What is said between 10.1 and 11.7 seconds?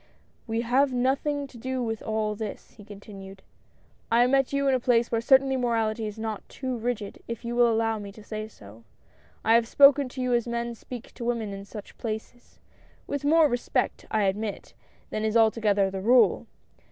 you as men speak to women in